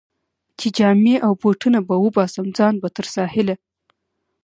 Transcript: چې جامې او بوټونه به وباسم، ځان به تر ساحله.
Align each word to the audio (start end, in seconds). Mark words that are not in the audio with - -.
چې 0.59 0.67
جامې 0.77 1.15
او 1.25 1.31
بوټونه 1.41 1.79
به 1.87 1.95
وباسم، 2.03 2.45
ځان 2.57 2.73
به 2.81 2.89
تر 2.95 3.05
ساحله. 3.15 3.55